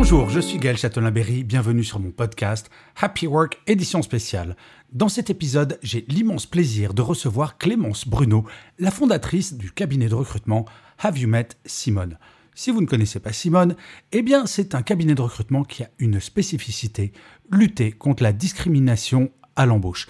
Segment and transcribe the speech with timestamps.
[0.00, 4.56] Bonjour, je suis Gaël Châtelain-Berry, bienvenue sur mon podcast Happy Work édition spéciale.
[4.92, 8.46] Dans cet épisode, j'ai l'immense plaisir de recevoir Clémence Bruno,
[8.78, 10.66] la fondatrice du cabinet de recrutement
[11.00, 12.16] Have You Met Simone.
[12.54, 13.74] Si vous ne connaissez pas Simone,
[14.12, 17.12] eh bien c'est un cabinet de recrutement qui a une spécificité,
[17.50, 20.06] lutter contre la discrimination à l'embauche.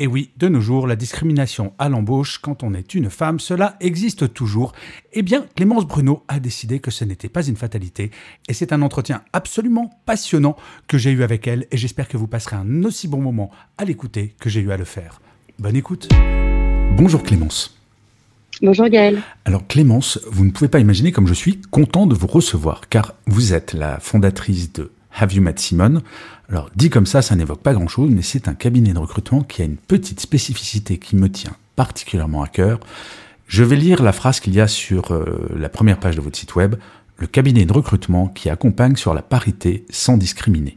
[0.00, 3.76] Et oui, de nos jours, la discrimination à l'embauche quand on est une femme, cela
[3.80, 4.72] existe toujours.
[5.12, 8.12] Eh bien, Clémence Bruno a décidé que ce n'était pas une fatalité.
[8.48, 11.66] Et c'est un entretien absolument passionnant que j'ai eu avec elle.
[11.72, 14.76] Et j'espère que vous passerez un aussi bon moment à l'écouter que j'ai eu à
[14.76, 15.20] le faire.
[15.58, 16.08] Bonne écoute.
[16.96, 17.76] Bonjour Clémence.
[18.62, 19.20] Bonjour Gaël.
[19.44, 23.14] Alors Clémence, vous ne pouvez pas imaginer comme je suis content de vous recevoir, car
[23.26, 26.02] vous êtes la fondatrice de Have You Met Simone
[26.48, 29.62] Alors dit comme ça, ça n'évoque pas grand-chose, mais c'est un cabinet de recrutement qui
[29.62, 32.80] a une petite spécificité qui me tient particulièrement à cœur.
[33.46, 36.36] Je vais lire la phrase qu'il y a sur euh, la première page de votre
[36.36, 36.76] site web,
[37.18, 40.76] le cabinet de recrutement qui accompagne sur la parité sans discriminer.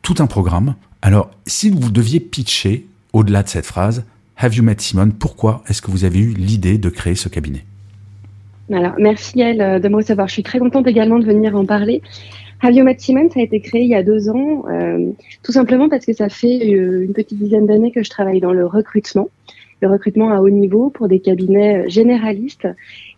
[0.00, 0.74] Tout un programme.
[1.02, 4.04] Alors, si vous deviez pitcher au-delà de cette phrase,
[4.36, 7.64] Have You Met Simone Pourquoi est-ce que vous avez eu l'idée de créer ce cabinet?
[8.72, 10.28] Alors, merci Gaël euh, de me recevoir.
[10.28, 12.02] Je suis très contente également de venir en parler.
[12.62, 15.10] Met Simone, ça a été créé il y a deux ans, euh,
[15.42, 18.52] tout simplement parce que ça fait euh, une petite dizaine d'années que je travaille dans
[18.52, 19.28] le recrutement,
[19.80, 22.68] le recrutement à haut niveau pour des cabinets généralistes.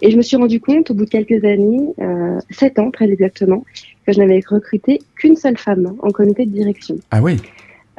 [0.00, 3.10] Et je me suis rendu compte au bout de quelques années, euh, sept ans très
[3.10, 3.64] exactement,
[4.06, 6.96] que je n'avais recruté qu'une seule femme en comité de direction.
[7.10, 7.36] Ah oui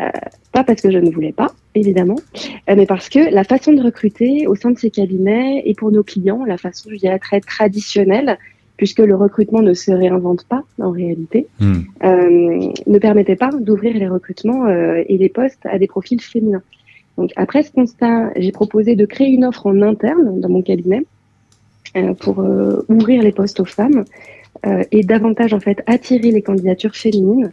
[0.02, 0.10] euh,
[0.52, 2.18] pas parce que je ne voulais pas, évidemment,
[2.70, 5.92] euh, mais parce que la façon de recruter au sein de ces cabinets et pour
[5.92, 8.38] nos clients, la façon, je dirais, très traditionnelle,
[8.78, 11.74] puisque le recrutement ne se réinvente pas en réalité, hmm.
[12.04, 16.64] euh, ne permettait pas d'ouvrir les recrutements euh, et les postes à des profils féminins.
[17.18, 21.06] Donc après ce constat, j'ai proposé de créer une offre en interne dans mon cabinet
[21.96, 24.06] euh, pour euh, ouvrir les postes aux femmes
[24.90, 27.52] et davantage en fait attirer les candidatures féminines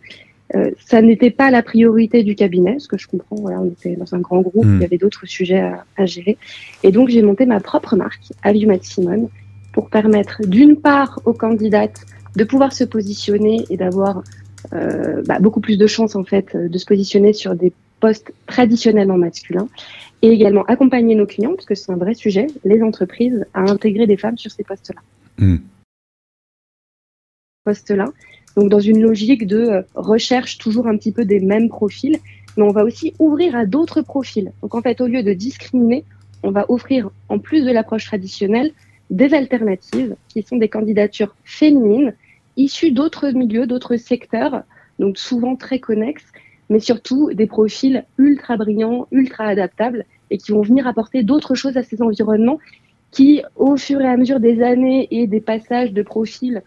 [0.55, 3.37] euh, ça n'était pas la priorité du cabinet, ce que je comprends.
[3.37, 4.77] Voilà, on était dans un grand groupe, hmm.
[4.77, 6.37] il y avait d'autres sujets à, à, gérer.
[6.83, 9.29] Et donc, j'ai monté ma propre marque, Aviumat Simone,
[9.73, 12.05] pour permettre d'une part aux candidates
[12.37, 14.23] de pouvoir se positionner et d'avoir
[14.73, 19.19] euh, bah, beaucoup plus de chances en fait de se positionner sur des postes traditionnellement
[19.19, 19.69] masculins
[20.23, 24.07] et également accompagner nos clients parce que c'est un vrai sujet, les entreprises à intégrer
[24.07, 25.01] des femmes sur ces postes-là.
[25.39, 25.59] Hmm.
[27.65, 28.07] Postes-là
[28.57, 32.19] donc dans une logique de euh, recherche toujours un petit peu des mêmes profils,
[32.57, 34.53] mais on va aussi ouvrir à d'autres profils.
[34.63, 36.05] Donc en fait, au lieu de discriminer,
[36.43, 38.73] on va offrir, en plus de l'approche traditionnelle,
[39.13, 42.15] des alternatives qui sont des candidatures féminines
[42.57, 44.63] issues d'autres milieux, d'autres secteurs,
[44.99, 46.25] donc souvent très connexes,
[46.71, 51.77] mais surtout des profils ultra brillants, ultra adaptables et qui vont venir apporter d'autres choses
[51.77, 52.59] à ces environnements
[53.11, 56.63] qui, au fur et à mesure des années et des passages de profils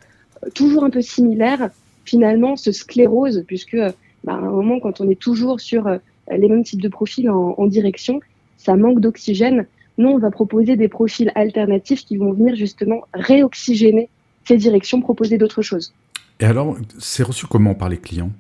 [0.54, 1.72] toujours un peu similaire,
[2.04, 3.78] finalement se sclérose, puisque
[4.24, 5.98] bah, à un moment, quand on est toujours sur euh,
[6.30, 8.20] les mêmes types de profils en, en direction,
[8.58, 9.66] ça manque d'oxygène.
[9.98, 14.10] Nous, on va proposer des profils alternatifs qui vont venir justement réoxygéner
[14.46, 15.94] ces directions, proposer d'autres choses.
[16.40, 18.32] Et alors, c'est reçu comment par les clients?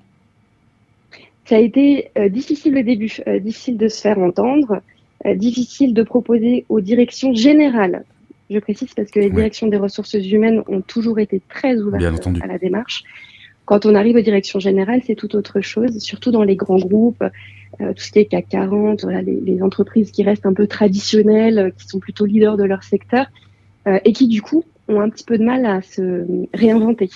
[1.46, 4.82] Ça a été euh, difficile au début, euh, difficile de se faire entendre,
[5.26, 8.04] euh, difficile de proposer aux directions générales
[8.50, 12.48] je précise parce que les directions des ressources humaines ont toujours été très ouvertes à
[12.48, 13.04] la démarche.
[13.66, 17.24] Quand on arrive aux directions générales, c'est tout autre chose, surtout dans les grands groupes,
[17.82, 20.68] euh, tout ce qui est CAC 40, voilà, les, les, entreprises qui restent un peu
[20.68, 23.26] traditionnelles, euh, qui sont plutôt leaders de leur secteur,
[23.88, 27.10] euh, et qui du coup ont un petit peu de mal à se réinventer.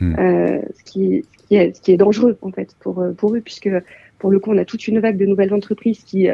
[0.00, 0.14] Hmm.
[0.18, 3.40] Euh, ce, qui, ce, qui est, ce, qui, est, dangereux en fait pour, pour eux,
[3.40, 3.70] puisque
[4.18, 6.28] pour le coup on a toute une vague de nouvelles entreprises qui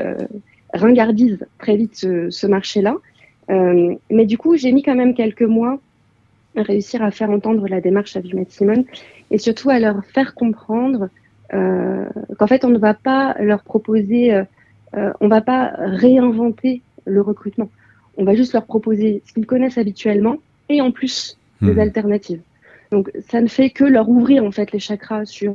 [0.73, 2.97] ringardisent très vite ce, ce marché-là.
[3.51, 5.81] Euh, mais du coup, j'ai mis quand même quelques mois
[6.57, 8.85] réussir à faire entendre la démarche à Vimet Simone
[9.31, 11.09] et surtout à leur faire comprendre
[11.55, 12.05] euh,
[12.39, 14.45] qu'en fait, on ne va pas leur proposer, euh,
[14.97, 17.71] euh on va pas réinventer le recrutement.
[18.17, 20.37] On va juste leur proposer ce qu'ils connaissent habituellement
[20.69, 21.81] et en plus des hmm.
[21.81, 22.41] alternatives.
[22.91, 25.55] Donc, ça ne fait que leur ouvrir en fait les chakras sur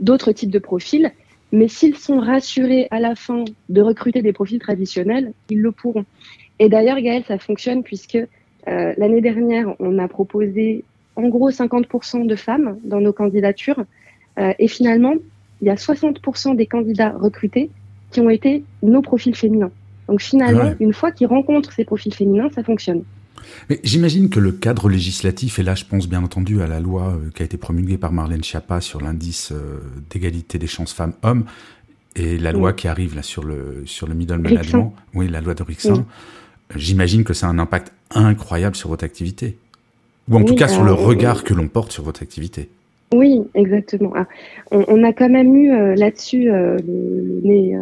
[0.00, 1.12] d'autres types de profils.
[1.52, 6.04] Mais s'ils sont rassurés à la fin de recruter des profils traditionnels, ils le pourront.
[6.58, 8.18] Et d'ailleurs, Gaël, ça fonctionne puisque
[8.68, 10.84] euh, l'année dernière, on a proposé
[11.16, 13.84] en gros 50% de femmes dans nos candidatures.
[14.38, 15.14] Euh, et finalement,
[15.60, 17.70] il y a 60% des candidats recrutés
[18.10, 19.70] qui ont été nos profils féminins.
[20.08, 23.04] Donc finalement, une fois qu'ils rencontrent ces profils féminins, ça fonctionne.
[23.68, 27.08] Mais j'imagine que le cadre législatif, et là je pense bien entendu à la loi
[27.08, 29.52] euh, qui a été promulguée par Marlène Schiappa sur l'indice
[30.10, 31.44] d'égalité des chances femmes-hommes,
[32.16, 35.54] et la loi qui arrive là sur le, sur le middle management, oui, la loi
[35.54, 36.06] de Rixin,
[36.74, 39.56] j'imagine que ça a un impact incroyable sur votre activité.
[40.30, 42.70] Ou en tout cas sur le regard que l'on porte sur votre activité.
[43.12, 44.12] Oui, exactement.
[44.16, 44.26] Ah,
[44.70, 46.78] on, a quand même eu euh, là-dessus le,
[47.42, 47.76] nez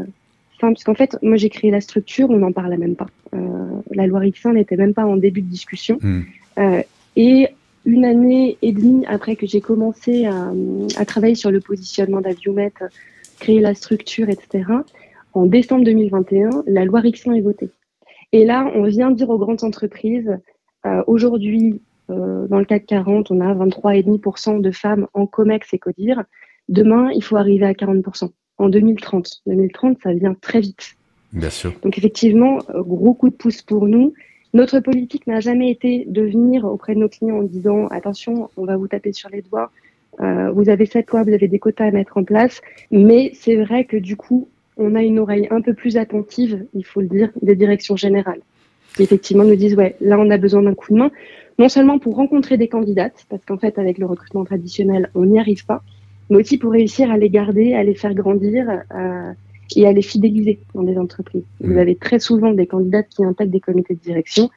[0.59, 3.07] fin, puisqu'en fait, moi j'ai créé la structure, on n'en parlait même pas.
[3.93, 5.99] la loi Rixin n'était même pas en début de discussion.
[6.03, 6.23] Hmm.
[7.17, 7.49] et
[7.85, 10.53] une année et demie après que j'ai commencé à,
[10.97, 12.73] à, travailler sur le positionnement d'Aviomet,
[13.39, 14.65] créer la structure, etc.,
[15.35, 17.71] en décembre 2021, la loi Rixin est votée.
[18.33, 20.39] Et là, on vient dire aux grandes entreprises,
[20.87, 21.81] euh, aujourd'hui,
[22.11, 26.25] euh, dans le CAC 40, on a 23,5% de femmes en COMEX et CODIR.
[26.69, 28.31] Demain, il faut arriver à 40%.
[28.59, 29.43] En 2030.
[29.47, 30.97] 2030, ça vient très vite.
[31.33, 31.73] Bien sûr.
[31.83, 34.13] Donc effectivement, euh, gros coup de pouce pour nous.
[34.55, 38.67] Notre politique n'a jamais été de venir auprès de nos clients en disant attention, on
[38.67, 39.71] va vous taper sur les doigts,
[40.21, 42.61] euh, vous avez cette loi, vous avez des quotas à mettre en place.
[42.91, 46.85] Mais c'est vrai que du coup, on a une oreille un peu plus attentive, il
[46.85, 48.41] faut le dire, des directions générales.
[48.97, 51.11] Qui effectivement nous disent, ouais, là on a besoin d'un coup de main,
[51.59, 55.39] non seulement pour rencontrer des candidates, parce qu'en fait avec le recrutement traditionnel, on n'y
[55.39, 55.83] arrive pas,
[56.31, 59.33] mais aussi pour réussir à les garder, à les faire grandir euh,
[59.77, 61.45] et à les fidéliser dans des entreprises.
[61.61, 61.79] Vous mmh.
[61.79, 64.51] avez très souvent des candidates qui intègrent des comités de direction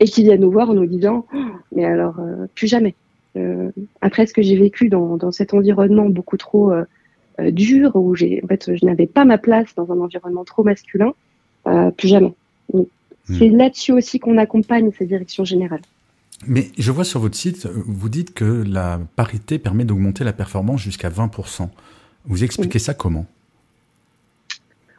[0.00, 1.38] et qui viennent nous voir en nous disant, oh,
[1.74, 2.94] mais alors, euh, plus jamais.
[3.36, 3.70] Euh,
[4.00, 6.72] après ce que j'ai vécu dans, dans, cet environnement beaucoup trop
[7.40, 10.44] euh, euh, dur, où j'ai, en fait, je n'avais pas ma place dans un environnement
[10.44, 11.12] trop masculin,
[11.96, 12.34] plus jamais.
[12.72, 12.84] Hmm.
[13.24, 15.82] C'est là-dessus aussi qu'on accompagne ces directions générales.
[16.46, 20.80] Mais je vois sur votre site, vous dites que la parité permet d'augmenter la performance
[20.80, 21.68] jusqu'à 20%.
[22.24, 23.26] Vous expliquez ça comment?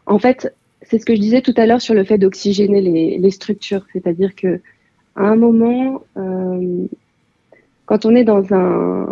[0.05, 0.53] En fait,
[0.83, 3.85] c'est ce que je disais tout à l'heure sur le fait d'oxygéner les, les, structures.
[3.91, 4.61] C'est-à-dire que
[5.15, 6.85] à un moment, euh,
[7.85, 9.07] quand on est dans un,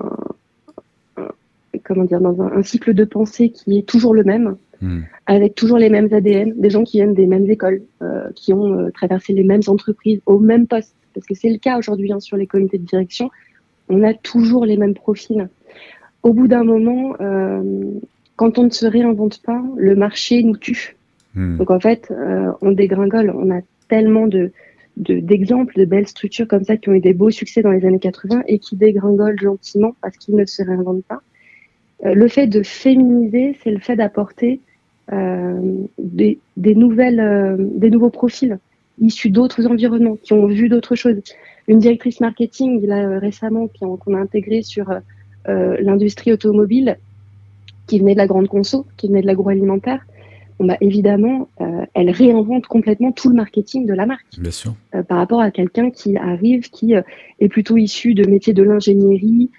[1.83, 5.01] comment dire, dans un, cycle de pensée qui est toujours le même, hmm.
[5.25, 8.73] avec toujours les mêmes ADN, des gens qui viennent des mêmes écoles, euh, qui ont
[8.73, 12.19] euh, traversé les mêmes entreprises au même poste, parce que c'est le cas aujourd'hui hein,
[12.19, 13.29] sur les comités de direction,
[13.89, 15.49] on a toujours les mêmes profils.
[16.23, 17.63] Au bout d'un moment, euh,
[18.35, 20.95] quand on ne se réinvente pas, le marché nous tue.
[21.35, 21.57] Hmm.
[21.57, 22.11] Donc en fait,
[22.61, 24.51] on dégringole, on a tellement de,
[24.99, 27.99] d'exemples de, belles structures comme ça qui ont eu des beaux succès dans les années
[27.99, 31.21] 80 et qui dégringolent gentiment parce qu'ils ne se réinventent pas.
[32.05, 34.61] Euh, le fait de féminiser, c'est le fait d'apporter
[35.11, 35.59] euh,
[35.97, 38.57] des, des, nouvelles, euh, des nouveaux profils
[39.01, 41.21] issus d'autres environnements, qui ont vu d'autres choses.
[41.67, 44.91] Une directrice marketing, là, récemment, qu'on a intégrée sur
[45.45, 46.97] l'industrie automobile,
[47.87, 50.05] qui venait de la grande conso, qui venait de l'agroalimentaire,
[50.59, 54.25] bah, évidemment, euh, elle réinvente complètement tout le marketing de la marque.
[54.37, 54.75] Bien sûr.
[54.93, 59.51] Euh, par rapport à quelqu'un qui arrive, qui est plutôt issu de métiers de l'ingénierie,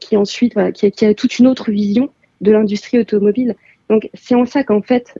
[0.00, 3.56] qui ensuite, qui, qui, a toute une autre vision de l'industrie automobile.
[3.88, 5.18] Donc, c'est en ça qu'en fait,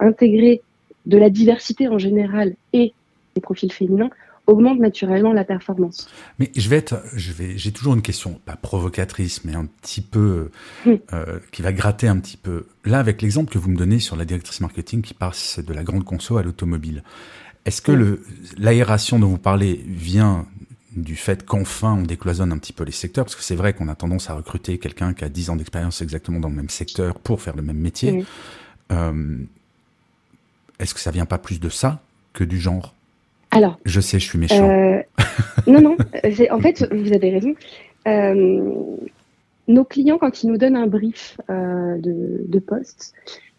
[0.00, 0.62] intégrer
[1.06, 2.92] de la diversité en général et
[3.34, 4.10] des profils féminins
[4.46, 6.08] augmente naturellement la performance.
[6.38, 10.02] Mais je vais être, je vais, j'ai toujours une question, pas provocatrice, mais un petit
[10.02, 10.50] peu,
[10.86, 12.66] euh, qui va gratter un petit peu.
[12.84, 15.82] Là, avec l'exemple que vous me donnez sur la directrice marketing qui passe de la
[15.82, 17.02] grande conso à l'automobile,
[17.64, 18.20] est-ce que
[18.58, 20.46] l'aération dont vous parlez vient
[20.96, 23.88] du fait qu'enfin on décloisonne un petit peu les secteurs, parce que c'est vrai qu'on
[23.88, 27.18] a tendance à recruter quelqu'un qui a 10 ans d'expérience exactement dans le même secteur
[27.18, 28.24] pour faire le même métier.
[28.92, 29.38] Euh,
[30.78, 32.00] est-ce que ça vient pas plus de ça
[32.32, 32.94] que du genre?
[33.50, 34.68] Alors, je sais, je suis méchant.
[34.68, 35.00] Euh,
[35.66, 35.96] non, non.
[36.50, 37.54] En fait, vous avez raison.
[38.06, 38.96] Euh,
[39.68, 43.14] nos clients, quand ils nous donnent un brief de, poste,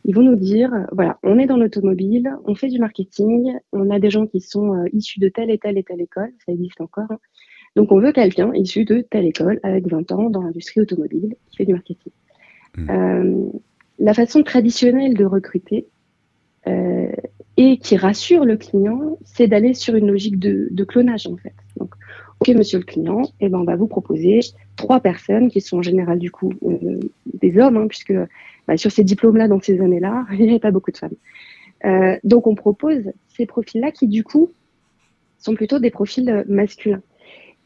[0.05, 3.99] ils vont nous dire voilà, on est dans l'automobile, on fait du marketing, on a
[3.99, 7.09] des gens qui sont issus de telle et telle et telle école, ça existe encore.
[7.09, 7.19] Hein.
[7.75, 11.57] Donc, on veut quelqu'un issu de telle école avec 20 ans dans l'industrie automobile qui
[11.57, 12.11] fait du marketing.
[12.77, 13.51] Hmm.
[13.99, 15.87] la façon traditionnelle de recruter,
[17.57, 21.53] et qui rassure le client, c'est d'aller sur une logique de, de, clonage en fait.
[21.77, 21.95] Donc,
[22.53, 24.39] monsieur le client, eh ben on va vous proposer
[24.75, 26.99] trois personnes qui sont en général du coup euh,
[27.33, 28.13] des hommes, hein, puisque
[28.67, 31.15] bah, sur ces diplômes-là, dans ces années-là, il n'y avait pas beaucoup de femmes.
[31.85, 34.51] Euh, donc on propose ces profils-là qui du coup
[35.37, 37.01] sont plutôt des profils masculins.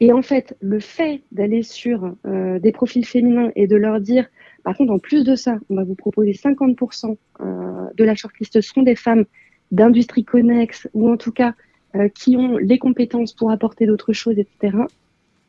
[0.00, 4.26] Et en fait, le fait d'aller sur euh, des profils féminins et de leur dire,
[4.64, 8.60] par contre, en plus de ça, on va vous proposer 50% euh, de la shortlist
[8.62, 9.26] seront des femmes
[9.70, 11.54] d'industrie connexe ou en tout cas
[11.96, 14.76] euh, qui ont les compétences pour apporter d'autres choses, etc.,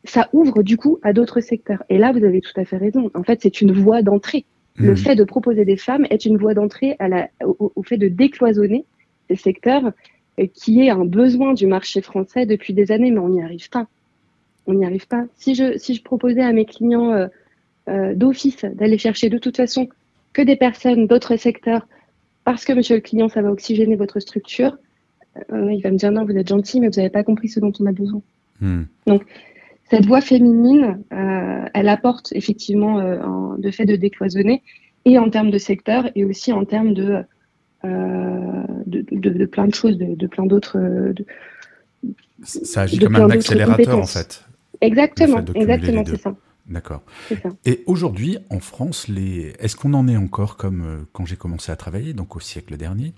[0.03, 1.83] ça ouvre du coup à d'autres secteurs.
[1.89, 3.11] Et là, vous avez tout à fait raison.
[3.13, 4.45] En fait, c'est une voie d'entrée.
[4.75, 4.97] Le mmh.
[4.97, 6.97] fait de proposer des femmes est une voie d'entrée
[7.45, 8.85] au, au, fait de décloisonner
[9.29, 9.91] ces secteurs
[10.39, 13.69] euh, qui est un besoin du marché français depuis des années, mais on n'y arrive
[13.69, 13.87] pas.
[14.65, 15.25] On n'y arrive pas.
[15.35, 17.27] Si je, si je proposais à mes clients euh,
[17.89, 19.89] euh d'office d'aller chercher de toute façon
[20.33, 21.87] que des personnes d'autres secteurs
[22.43, 24.77] parce que monsieur le client, ça va oxygéner votre structure,
[25.49, 27.71] il va me dire non, vous êtes gentil, mais vous n'avez pas compris ce dont
[27.79, 28.21] on a besoin.
[28.59, 28.83] Hmm.
[29.07, 29.25] Donc,
[29.89, 33.17] cette voix féminine, euh, elle apporte effectivement euh,
[33.57, 34.63] de fait de décloisonner,
[35.03, 37.23] et en termes de secteur, et aussi en termes de,
[37.83, 40.77] euh, de, de, de, plein de choses, de, de plein d'autres.
[42.43, 44.45] Ça agit comme un accélérateur en fait.
[44.79, 46.35] Exactement, exactement, c'est ça.
[46.67, 47.01] D'accord.
[47.65, 49.53] Et aujourd'hui, en France, les...
[49.59, 53.13] est-ce qu'on en est encore comme quand j'ai commencé à travailler, donc au siècle dernier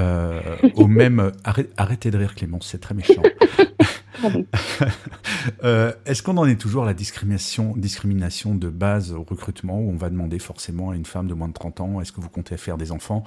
[0.00, 0.40] euh,
[0.74, 1.32] au même.
[1.76, 3.22] arrêtez de rire, Clémence, c'est très méchant.
[5.64, 9.90] euh, Est-ce qu'on en est toujours à la discrimination, discrimination de base au recrutement où
[9.90, 12.28] on va demander forcément à une femme de moins de 30 ans est-ce que vous
[12.28, 13.24] comptez faire des enfants?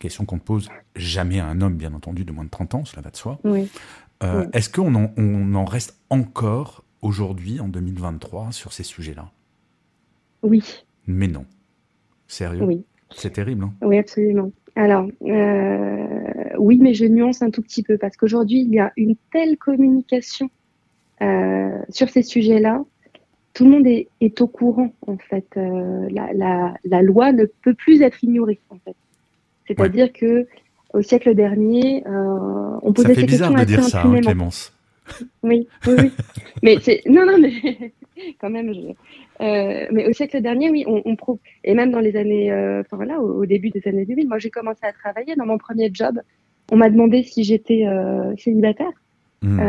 [0.00, 2.84] Question qu'on ne pose jamais à un homme, bien entendu, de moins de 30 ans,
[2.84, 3.38] cela va de soi.
[3.44, 3.70] Oui.
[4.22, 9.30] Euh, Est-ce qu'on en, on en reste encore aujourd'hui, en 2023, sur ces sujets-là?
[10.42, 10.62] Oui.
[11.06, 11.46] Mais non.
[12.26, 12.64] Sérieux?
[12.64, 12.84] Oui.
[13.14, 13.64] C'est terrible.
[13.64, 13.74] Hein?
[13.82, 14.50] Oui, absolument.
[14.76, 18.92] Alors, euh, oui, mais je nuance un tout petit peu parce qu'aujourd'hui, il y a
[18.96, 20.50] une telle communication
[21.22, 22.82] euh, sur ces sujets-là.
[23.52, 25.46] Tout le monde est, est, au courant, en fait.
[25.56, 28.96] Euh, la, la, la, loi ne peut plus être ignorée, en fait.
[29.68, 30.46] C'est-à-dire que
[30.92, 34.72] au siècle dernier, euh, on posait ça fait bizarre de dire ça, hein, Clémence.
[35.42, 36.10] Oui, oui, oui.
[36.62, 37.92] mais c'est non, non, mais
[38.40, 38.72] quand même.
[38.72, 38.80] Je...
[39.40, 41.38] Euh, mais au siècle dernier, oui, on, on pro...
[41.64, 44.38] et même dans les années, euh, enfin voilà, au, au, début des années 2000, moi
[44.38, 46.20] j'ai commencé à travailler dans mon premier job.
[46.72, 48.90] On m'a demandé si j'étais euh, célibataire.
[49.42, 49.60] Mmh.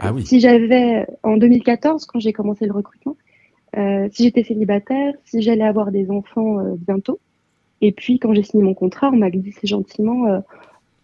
[0.00, 0.24] Ah oui.
[0.24, 3.16] Si j'avais, en 2014, quand j'ai commencé le recrutement,
[3.74, 7.18] si j'étais célibataire, si j'allais avoir des enfants bientôt.
[7.80, 10.42] Et puis quand j'ai signé mon contrat, on m'a glissé gentiment.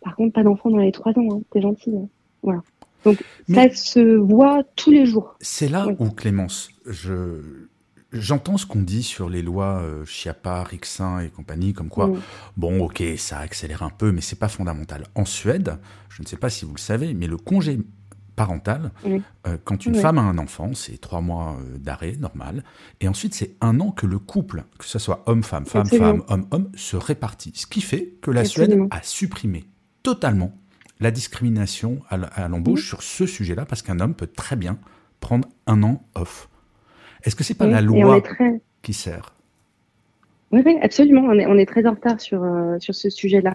[0.03, 1.29] par contre, pas d'enfants dans les trois ans.
[1.33, 1.97] Hein, T'es gentil.
[1.97, 2.09] Hein.
[2.43, 2.63] Voilà.
[3.05, 5.37] Donc Mais ça se voit tous les jours.
[5.41, 5.95] C'est là oui.
[5.99, 7.69] où Clémence, je
[8.15, 12.11] j'entends ce qu'on dit sur les lois euh, Chiappa, Rixin et compagnie, comme quoi,
[12.57, 15.05] bon, ok, ça accélère un peu, mais c'est pas fondamental.
[15.15, 17.81] En Suède, je ne sais pas si vous le savez, mais le congé
[18.37, 22.65] parental, euh, quand une femme a un enfant, c'est trois mois euh, d'arrêt normal,
[23.01, 26.97] et ensuite c'est un an que le couple, que ce soit homme-femme, femme-femme, homme-homme, se
[26.97, 27.53] répartit.
[27.55, 28.89] Ce qui fait que la Absolument.
[28.89, 29.65] Suède a supprimé
[30.03, 30.53] totalement
[31.01, 34.79] la discrimination à l'embauche sur ce sujet-là, parce qu'un homme peut très bien
[35.21, 36.49] prendre un an off.
[37.25, 38.61] Est-ce que c'est pas oui, la loi très...
[38.83, 39.35] qui sert?
[40.53, 41.23] Oui, oui, absolument.
[41.23, 43.55] On est, on est très en retard sur, euh, sur ce sujet-là.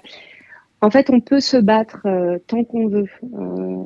[0.81, 3.84] En fait, on peut se battre euh, tant qu'on veut euh,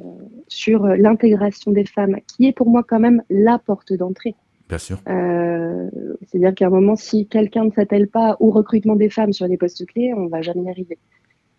[0.48, 4.36] sur l'intégration des femmes, qui est pour moi quand même la porte d'entrée.
[4.70, 5.00] Bien sûr.
[5.06, 9.58] C'est-à-dire qu'à un moment, si quelqu'un ne s'attelle pas au recrutement des femmes sur les
[9.58, 10.98] postes clés, on va jamais y arriver.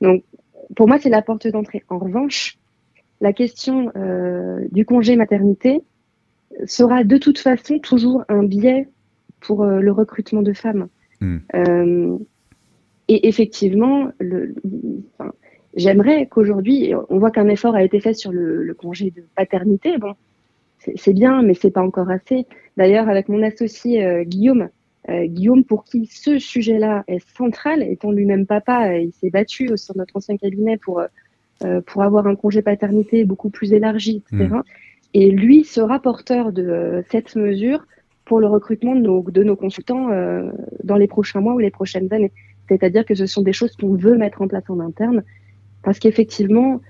[0.01, 0.25] Donc,
[0.77, 1.83] pour moi, c'est la porte d'entrée.
[1.89, 2.59] En revanche,
[3.21, 5.81] la question euh, du congé maternité,
[6.67, 8.89] sera de toute façon toujours un biais
[9.41, 10.89] pour euh, le recrutement de femmes.
[11.21, 11.37] Mm.
[11.55, 12.19] Euh,
[13.09, 14.55] et effectivement, le,
[15.19, 15.33] enfin,
[15.75, 19.99] j'aimerais qu'aujourd'hui, on voit qu'un effort a été fait sur le, le congé de paternité.
[19.99, 20.15] Bon,
[20.79, 22.47] c'est bien, mais c'est pas encore assez.
[22.77, 24.69] D'ailleurs, avec mon associé Guillaume,
[25.09, 29.77] euh, Guillaume pour qui ce sujet-là est central, étant lui-même papa, il s'est battu au
[29.77, 31.03] sein de notre ancien cabinet pour
[31.63, 34.49] euh, pour avoir un congé paternité beaucoup plus élargi, etc.
[34.57, 34.63] Mm.
[35.15, 37.87] Et lui sera porteur de euh, cette mesure
[38.25, 40.51] pour le recrutement de nos, de nos consultants euh,
[40.83, 42.33] dans les prochains mois ou les prochaines années.
[42.69, 45.23] C'est-à-dire que ce sont des choses qu'on veut mettre en place en interne,
[45.83, 46.81] parce qu'effectivement,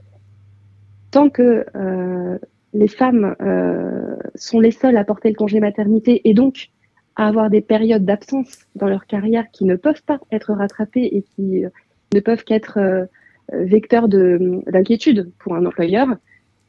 [1.10, 2.38] tant que euh,
[2.72, 6.70] les femmes euh, sont les seules à porter le congé maternité et donc
[7.16, 11.22] à avoir des périodes d'absence dans leur carrière qui ne peuvent pas être rattrapées et
[11.22, 11.68] qui euh,
[12.12, 13.06] ne peuvent qu'être euh,
[13.52, 16.08] vecteurs d'inquiétude pour un employeur,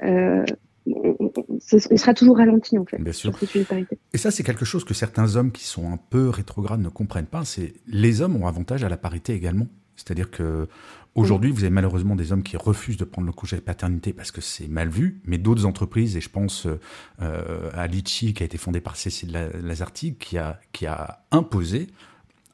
[0.03, 0.43] euh,
[0.87, 3.01] on, sera toujours ralenti en fait.
[3.01, 3.33] Bien sûr.
[4.13, 7.25] Et ça, c'est quelque chose que certains hommes qui sont un peu rétrogrades ne comprennent
[7.25, 7.43] pas.
[7.43, 9.67] C'est les hommes ont avantage à la parité également.
[9.95, 10.67] C'est-à-dire que
[11.15, 11.57] aujourd'hui, oui.
[11.57, 14.41] vous avez malheureusement des hommes qui refusent de prendre le congé de paternité parce que
[14.41, 16.67] c'est mal vu, mais d'autres entreprises, et je pense
[17.21, 21.87] euh, à Litchi qui a été fondé par Cécile Lazartig, qui a, qui a imposé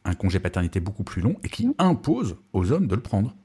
[0.06, 1.74] un congé paternité beaucoup plus long et qui mmh.
[1.78, 3.36] impose aux hommes de le prendre.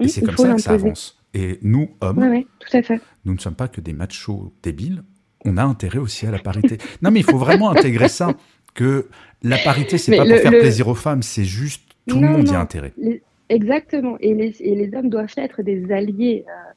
[0.00, 1.18] Et c'est comme ça que ça avance.
[1.34, 3.00] Et nous, hommes, ouais, ouais, tout à fait.
[3.24, 5.02] nous ne sommes pas que des machos débiles.
[5.44, 6.78] On a intérêt aussi à la parité.
[7.02, 8.34] non, mais il faut vraiment intégrer ça.
[8.72, 9.08] Que
[9.42, 10.58] la parité, c'est pas le, pour faire le...
[10.58, 12.52] plaisir aux femmes, c'est juste tout non, le monde non.
[12.52, 12.92] y a intérêt.
[13.48, 14.16] Exactement.
[14.20, 16.44] Et les, et les, hommes doivent être des alliés.
[16.48, 16.72] Euh,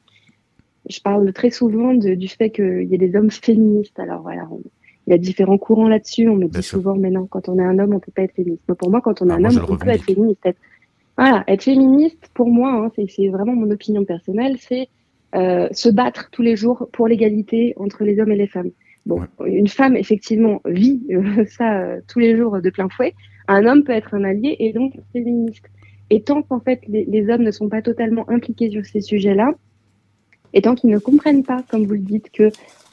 [0.88, 3.98] je parle très souvent de, du fait qu'il y ait des hommes féministes.
[3.98, 4.60] Alors voilà, on,
[5.08, 6.28] il y a différents courants là-dessus.
[6.28, 8.34] On me dit souvent, mais non, quand on est un homme, on peut pas être
[8.34, 8.62] féministe.
[8.68, 10.44] Mais pour moi, quand on est ah, un homme, on peut être féministe.
[10.44, 10.58] Être,
[11.16, 14.88] voilà, être féministe, pour moi, hein, c'est vraiment mon opinion personnelle, c'est
[15.34, 18.70] euh, se battre tous les jours pour l'égalité entre les hommes et les femmes.
[19.06, 19.50] Bon, ouais.
[19.50, 23.14] une femme, effectivement, vit euh, ça tous les jours de plein fouet.
[23.46, 25.64] Un homme peut être un allié et donc féministe.
[26.10, 29.52] Et tant qu'en fait les, les, hommes ne sont pas totalement impliqués sur ces sujets-là,
[30.54, 32.50] et tant qu'ils ne comprennent pas, comme vous le dites, que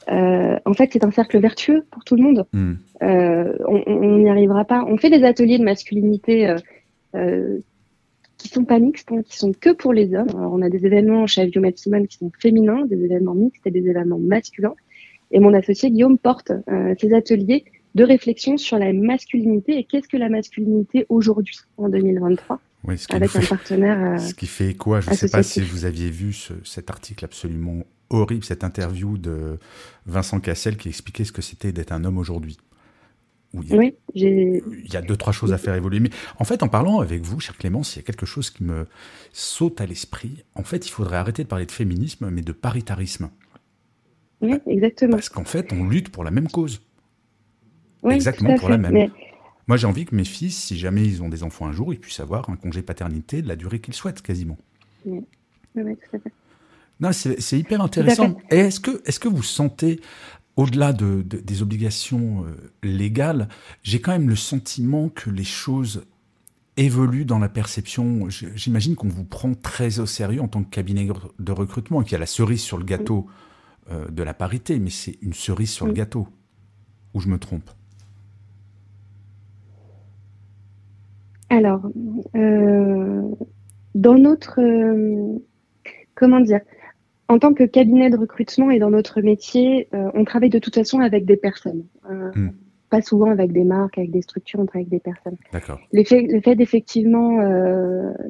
[0.08, 2.46] en fait, c'est un cercle vertueux pour tout le monde.
[2.52, 2.74] Hmm.
[3.00, 4.84] on n'y arrivera pas.
[4.86, 6.54] On fait des ateliers de masculinité
[8.36, 10.28] qui sont pas mixtes, hein, qui sont que pour les hommes.
[10.36, 13.72] Alors, on a des événements chez Avio Simone qui sont féminins, des événements mixtes et
[13.72, 14.74] des événements masculins.
[15.32, 16.52] Et mon associé Guillaume porte
[17.00, 17.64] ces ateliers
[17.96, 22.60] de réflexion sur la masculinité et qu'est-ce que la masculinité aujourd'hui, en 2023,
[23.10, 24.14] avec un partenaire.
[24.14, 27.24] Euh, ce qui fait quoi Je ne sais pas si vous aviez vu cet article
[27.24, 29.58] absolument horrible, cette interview de
[30.06, 32.56] Vincent Cassel qui expliquait ce que c'était d'être un homme aujourd'hui.
[33.54, 33.94] Oui.
[34.14, 34.60] Il
[34.92, 36.00] y a deux, trois choses à faire évoluer.
[36.00, 38.64] Mais en fait, en parlant avec vous, cher Clémence, il y a quelque chose qui
[38.64, 38.86] me
[39.32, 40.44] saute à l'esprit.
[40.54, 43.30] En fait, il faudrait arrêter de parler de féminisme, mais de paritarisme.
[44.42, 45.12] Oui, exactement.
[45.12, 46.82] Parce qu'en fait, on lutte pour la même cause
[48.14, 49.10] exactement pour la même.
[49.68, 51.98] Moi, j'ai envie que mes fils, si jamais ils ont des enfants un jour, ils
[51.98, 54.58] puissent avoir un congé paternité de la durée qu'ils souhaitent, quasiment.
[55.04, 55.24] Oui,
[55.74, 56.32] oui tout à fait.
[57.00, 58.36] Non, c'est hyper intéressant.
[58.48, 60.00] Est-ce que, est que vous sentez,
[60.56, 63.48] au-delà de, des obligations euh, légales,
[63.82, 66.06] j'ai quand même le sentiment que les choses
[66.78, 68.28] évoluent dans la perception.
[68.30, 71.08] J'imagine qu'on vous prend très au sérieux en tant que cabinet
[71.38, 73.26] de recrutement, qu'il y a la cerise sur le gâteau
[73.90, 76.28] euh, de la parité, mais c'est une cerise sur le gâteau.
[77.14, 77.70] Ou je me trompe?
[81.48, 81.82] Alors,
[82.34, 83.22] euh,
[83.94, 85.38] dans notre, euh,
[86.14, 86.60] comment dire,
[87.28, 90.74] en tant que cabinet de recrutement et dans notre métier, euh, on travaille de toute
[90.74, 91.84] façon avec des personnes.
[92.08, 92.50] Hmm.
[92.88, 95.36] Pas souvent avec des marques, avec des structures, on travaille avec des personnes.
[95.52, 95.80] D'accord.
[95.92, 97.40] Le fait, d'effectivement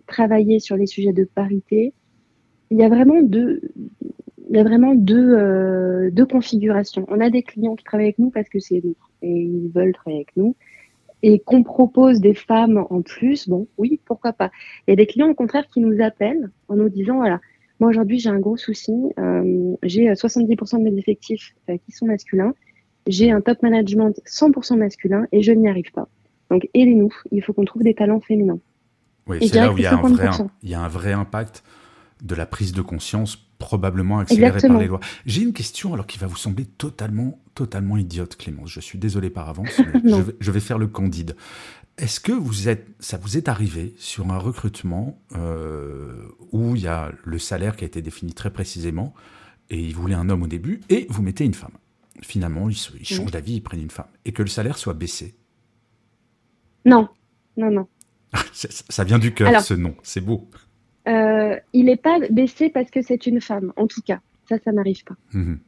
[0.06, 1.92] travailler sur les sujets de parité,
[2.70, 3.60] il y a vraiment deux,
[4.48, 7.04] il y a vraiment deux, deux configurations.
[7.08, 9.92] On a des clients qui travaillent avec nous parce que c'est nous et ils veulent
[9.92, 10.56] travailler avec nous
[11.22, 14.50] et qu'on propose des femmes en plus, bon, oui, pourquoi pas.
[14.86, 17.40] Il y a des clients au contraire qui nous appellent en nous disant, voilà,
[17.80, 22.06] moi aujourd'hui j'ai un gros souci, euh, j'ai 70% de mes effectifs euh, qui sont
[22.06, 22.54] masculins,
[23.06, 26.08] j'ai un top management 100% masculin et je n'y arrive pas.
[26.50, 28.60] Donc aidez-nous, il faut qu'on trouve des talents féminins.
[29.26, 30.28] Oui, c'est là où il y, a un vrai,
[30.62, 31.64] il y a un vrai impact
[32.22, 35.00] de la prise de conscience probablement accélérée par les lois.
[35.24, 38.70] J'ai une question alors qui va vous sembler totalement, totalement idiote, Clémence.
[38.70, 39.80] Je suis désolé par avance,
[40.40, 41.36] je, vais, faire le candide.
[41.98, 46.88] Est-ce que vous êtes, ça vous est arrivé sur un recrutement euh, où il y
[46.88, 49.14] a le salaire qui a été défini très précisément
[49.70, 51.72] et il voulait un homme au début et vous mettez une femme?
[52.22, 55.36] Finalement, il, il change d'avis, il prennent une femme et que le salaire soit baissé?
[56.84, 57.08] Non,
[57.56, 57.88] non, non.
[58.52, 59.94] ça vient du cœur, ce nom.
[60.02, 60.48] C'est beau.
[61.08, 64.18] Euh, il n'est pas baissé parce que c'est une femme, en tout cas.
[64.48, 65.14] Ça, ça n'arrive pas.
[65.32, 65.58] Mhm.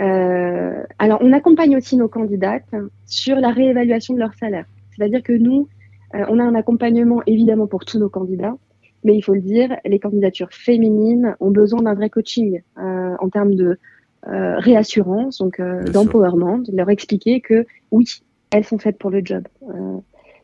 [0.00, 2.74] Euh, alors, on accompagne aussi nos candidates
[3.06, 4.66] sur la réévaluation de leur salaire.
[4.90, 5.68] C'est-à-dire que nous,
[6.14, 8.56] euh, on a un accompagnement évidemment pour tous nos candidats,
[9.04, 13.54] mais il faut le dire, les candidatures féminines ont besoin d'un vrai coaching en termes
[13.54, 13.78] de
[14.26, 18.06] réassurance, donc d'empowerment, de leur expliquer que oui,
[18.50, 19.46] elles sont faites pour le job.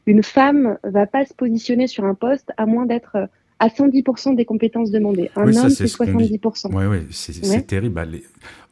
[0.05, 4.45] une femme va pas se positionner sur un poste à moins d'être à 110% des
[4.45, 5.31] compétences demandées.
[5.37, 6.75] Un homme, c'est 70%.
[6.75, 7.95] Oui, oui, c'est terrible.
[7.95, 8.07] Bah,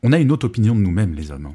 [0.02, 1.46] on a une autre opinion de nous-mêmes, les hommes.
[1.46, 1.54] Hein.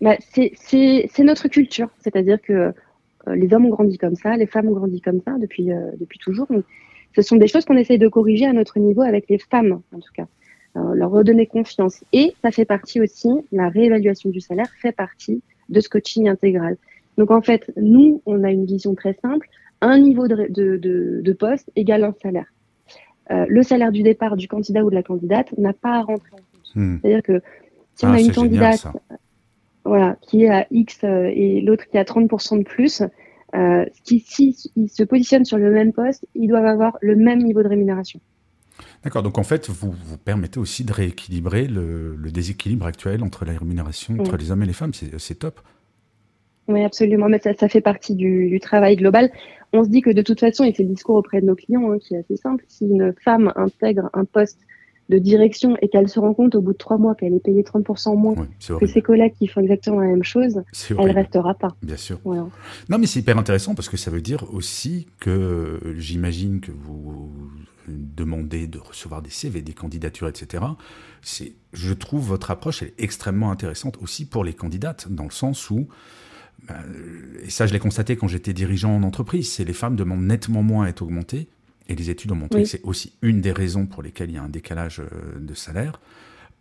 [0.00, 1.88] Bah, c'est notre culture.
[1.98, 5.34] C'est-à-dire que euh, les hommes ont grandi comme ça, les femmes ont grandi comme ça
[5.40, 6.46] depuis, euh, depuis toujours.
[7.14, 9.98] ce sont des choses qu'on essaye de corriger à notre niveau avec les femmes, en
[9.98, 10.26] tout cas.
[10.76, 12.04] Euh, leur redonner confiance.
[12.12, 16.76] Et ça fait partie aussi, la réévaluation du salaire fait partie de ce coaching intégral.
[17.18, 19.48] Donc en fait, nous, on a une vision très simple
[19.80, 22.46] un niveau de, de, de, poste égale un salaire.
[23.30, 26.30] Euh, le salaire du départ du candidat ou de la candidate n'a pas à rentrer
[26.32, 26.74] en compte.
[26.74, 26.98] Hmm.
[27.00, 27.40] C'est-à-dire que
[27.94, 28.86] si on ah, a une candidate
[29.84, 33.02] voilà, qui est à X euh, et l'autre qui a 30% de plus,
[33.54, 37.42] euh, qui, si ils se positionnent sur le même poste, ils doivent avoir le même
[37.42, 38.20] niveau de rémunération.
[39.02, 43.44] D'accord, donc en fait, vous, vous permettez aussi de rééquilibrer le, le déséquilibre actuel entre
[43.44, 45.60] la rémunération entre les hommes et les femmes, c'est top.
[46.68, 49.30] Oui, absolument, mais ça, ça fait partie du, du, travail global
[49.72, 51.92] on se dit que de toute façon, et c'est le discours auprès de nos clients
[51.92, 54.60] hein, qui est assez simple, si une femme intègre un poste
[55.08, 57.62] de direction et qu'elle se rend compte au bout de trois mois qu'elle est payée
[57.62, 58.34] 30% moins
[58.80, 60.62] que ses collègues qui font exactement la même chose,
[60.98, 61.76] elle restera pas.
[61.80, 62.18] Bien sûr.
[62.24, 67.30] Non, mais c'est hyper intéressant parce que ça veut dire aussi que j'imagine que vous
[67.86, 70.64] demandez de recevoir des CV, des candidatures, etc.
[71.22, 75.70] C'est, je trouve votre approche est extrêmement intéressante aussi pour les candidates dans le sens
[75.70, 75.86] où
[77.44, 80.62] et ça je l'ai constaté quand j'étais dirigeant en entreprise, c'est les femmes demandent nettement
[80.62, 81.48] moins à être augmentées,
[81.88, 84.38] et les études ont montré que c'est aussi une des raisons pour lesquelles il y
[84.38, 86.00] a un décalage euh, de salaire.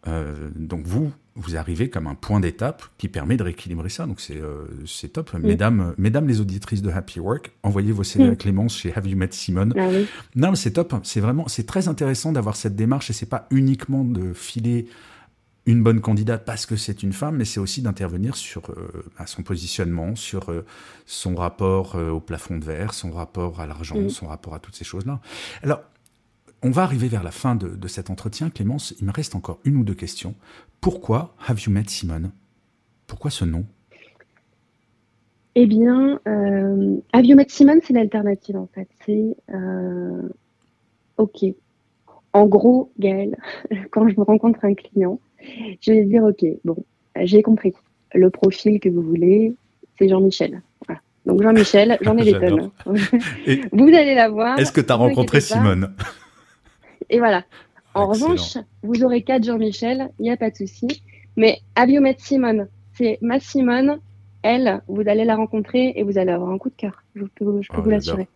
[0.08, 4.06] Euh, donc vous, vous arrivez comme un point d'étape qui permet de rééquilibrer ça.
[4.06, 4.66] Donc c'est euh,
[5.12, 5.34] top.
[5.34, 9.18] Mesdames, mesdames les auditrices de Happy Work, envoyez vos CV à Clémence chez Have You
[9.18, 9.74] Met Simone.
[9.78, 9.90] Ah
[10.36, 10.96] non, c'est top.
[11.04, 14.88] C'est vraiment, c'est très intéressant d'avoir cette démarche et c'est pas uniquement de filer
[15.66, 19.26] une bonne candidate parce que c'est une femme, mais c'est aussi d'intervenir sur euh, bah,
[19.26, 20.64] son positionnement, sur euh,
[21.06, 24.10] son rapport euh, au plafond de verre, son rapport à l'argent, Mm.
[24.10, 25.20] son rapport à toutes ces choses-là.
[25.64, 25.82] Alors,
[26.62, 28.50] on va arriver vers la fin de, de cet entretien.
[28.50, 30.36] Clémence, il me reste encore une ou deux questions.
[30.82, 32.32] Pourquoi Have You Met Simone?
[33.08, 33.66] Pourquoi ce nom?
[35.56, 38.90] Eh bien, euh, Aviomet Simon, c'est l'alternative en fait.
[39.06, 39.38] C'est
[41.18, 41.46] OK.
[42.34, 43.38] En gros, Gaël,
[43.92, 45.20] quand je rencontre un client,
[45.82, 46.78] je vais dire OK, bon,
[47.22, 47.74] j'ai compris.
[48.14, 49.54] Le profil que vous voulez,
[49.98, 50.62] c'est Jean-Michel.
[50.88, 51.02] Voilà.
[51.26, 52.70] Donc Jean-Michel, j'en ai des tonnes.
[53.74, 54.58] Vous allez la voir.
[54.60, 55.42] Est-ce que tu as rencontré.
[55.42, 55.94] Simone?
[57.10, 57.44] Et voilà.
[57.94, 58.30] En Excellent.
[58.32, 60.88] revanche, vous aurez quatre Jean-Michel, il n'y a pas de souci.
[61.38, 64.00] Mais Aviomet Simone, c'est ma Simone.
[64.44, 67.04] Elle, vous allez la rencontrer et vous allez avoir un coup de cœur.
[67.16, 67.90] Je peux, je peux Oh, vous j'adore.
[67.90, 68.28] l'assurer.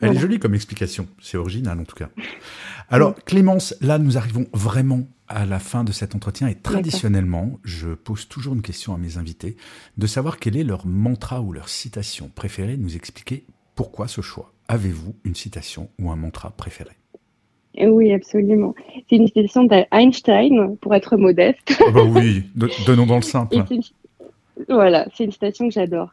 [0.00, 1.08] Elle est jolie comme explication.
[1.20, 2.08] C'est original en tout cas.
[2.90, 7.88] Alors, Clémence, là, nous arrivons vraiment à la fin de cet entretien et traditionnellement, je
[7.90, 9.56] pose toujours une question à mes invités
[9.98, 14.52] de savoir quel est leur mantra ou leur citation préférée, nous expliquer pourquoi ce choix.
[14.68, 16.92] Avez-vous une citation ou un mantra préféré?
[17.78, 18.74] Oui, absolument.
[19.08, 21.78] C'est une citation d'Einstein, pour être modeste.
[21.86, 23.54] Ah bah oui, do- donnons dans le simple.
[23.70, 23.82] Une-
[24.68, 26.12] Voilà, c'est une citation que j'adore.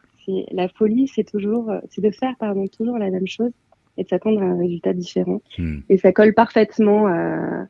[0.52, 3.50] La folie, c'est toujours, c'est de faire pardon toujours la même chose
[3.96, 5.40] et de s'attendre à un résultat différent.
[5.58, 5.78] Hmm.
[5.88, 7.66] Et ça colle parfaitement à-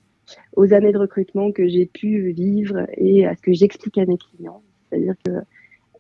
[0.57, 4.19] aux années de recrutement que j'ai pu vivre et à ce que j'explique à mes
[4.19, 4.63] clients.
[4.91, 5.33] C'est-à-dire que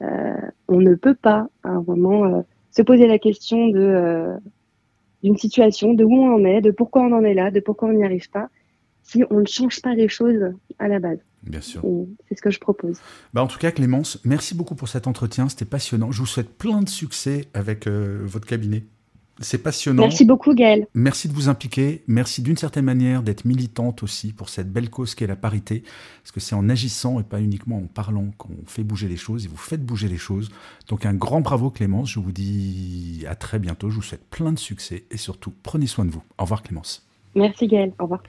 [0.03, 4.37] euh, on ne peut pas à un moment euh, se poser la question de euh,
[5.23, 7.89] d'une situation, de où on en est, de pourquoi on en est là, de pourquoi
[7.89, 8.49] on n'y arrive pas,
[9.03, 11.19] si on ne change pas les choses à la base.
[11.43, 11.83] Bien sûr.
[12.29, 12.99] C'est ce que je propose.
[13.33, 15.49] Bah, en tout cas, Clémence, merci beaucoup pour cet entretien.
[15.49, 16.11] C'était passionnant.
[16.11, 18.83] Je vous souhaite plein de succès avec euh, votre cabinet.
[19.41, 20.03] C'est passionnant.
[20.03, 20.87] Merci beaucoup, Gaël.
[20.95, 22.03] Merci de vous impliquer.
[22.07, 25.83] Merci d'une certaine manière d'être militante aussi pour cette belle cause qu'est la parité.
[26.23, 29.45] Parce que c'est en agissant et pas uniquement en parlant qu'on fait bouger les choses
[29.45, 30.51] et vous faites bouger les choses.
[30.89, 32.11] Donc un grand bravo Clémence.
[32.11, 33.91] Je vous dis à très bientôt.
[33.91, 36.23] Je vous souhaite plein de succès et surtout prenez soin de vous.
[36.39, 37.07] Au revoir Clémence.
[37.35, 37.93] Merci, Gaël.
[37.99, 38.23] Au revoir.